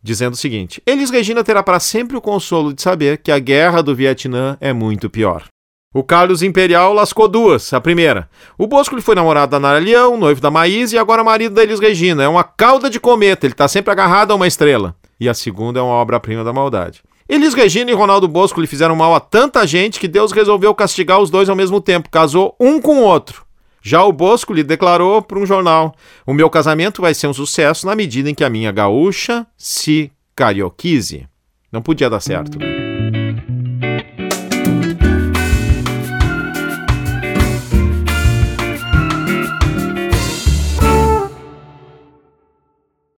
dizendo 0.00 0.34
o 0.34 0.36
seguinte: 0.36 0.80
Elis 0.86 1.10
Regina 1.10 1.42
terá 1.42 1.60
para 1.62 1.80
sempre 1.80 2.16
o 2.16 2.20
consolo 2.20 2.72
de 2.72 2.80
saber 2.80 3.18
que 3.18 3.32
a 3.32 3.40
guerra 3.40 3.82
do 3.82 3.94
Vietnã 3.94 4.56
é 4.60 4.72
muito 4.72 5.10
pior. 5.10 5.44
O 5.92 6.04
Carlos 6.04 6.42
Imperial 6.42 6.92
lascou 6.92 7.26
duas. 7.26 7.72
A 7.72 7.80
primeira, 7.80 8.28
o 8.58 8.66
Bosco 8.66 9.00
foi 9.00 9.14
namorado 9.14 9.50
da 9.50 9.58
Nara 9.58 9.78
Leão, 9.78 10.16
noivo 10.16 10.40
da 10.40 10.50
Maísa 10.50 10.94
e 10.94 10.98
agora 10.98 11.24
marido 11.24 11.54
da 11.54 11.62
Elis 11.62 11.80
Regina. 11.80 12.22
É 12.22 12.28
uma 12.28 12.44
cauda 12.44 12.90
de 12.90 13.00
cometa, 13.00 13.46
ele 13.46 13.54
está 13.54 13.66
sempre 13.66 13.90
agarrado 13.90 14.30
a 14.30 14.34
uma 14.34 14.46
estrela. 14.46 14.94
E 15.18 15.28
a 15.28 15.34
segunda 15.34 15.80
é 15.80 15.82
uma 15.82 15.94
obra-prima 15.94 16.44
da 16.44 16.52
maldade. 16.52 17.02
Elis 17.26 17.54
Regina 17.54 17.90
e 17.90 17.94
Ronaldo 17.94 18.28
Bosco 18.28 18.60
lhe 18.60 18.66
fizeram 18.66 18.94
mal 18.94 19.14
a 19.14 19.20
tanta 19.20 19.66
gente 19.66 19.98
que 19.98 20.06
Deus 20.06 20.32
resolveu 20.32 20.74
castigar 20.74 21.18
os 21.18 21.30
dois 21.30 21.48
ao 21.48 21.56
mesmo 21.56 21.80
tempo. 21.80 22.10
Casou 22.10 22.54
um 22.60 22.80
com 22.80 22.98
o 22.98 23.02
outro. 23.02 23.45
Já 23.88 24.02
o 24.02 24.12
Bosco 24.12 24.52
lhe 24.52 24.64
declarou 24.64 25.22
para 25.22 25.38
um 25.38 25.46
jornal: 25.46 25.94
O 26.26 26.34
meu 26.34 26.50
casamento 26.50 27.00
vai 27.00 27.14
ser 27.14 27.28
um 27.28 27.32
sucesso 27.32 27.86
na 27.86 27.94
medida 27.94 28.28
em 28.28 28.34
que 28.34 28.42
a 28.42 28.50
minha 28.50 28.72
gaúcha 28.72 29.46
se 29.56 30.10
carioquize. 30.34 31.28
Não 31.70 31.80
podia 31.80 32.10
dar 32.10 32.18
certo. 32.18 32.58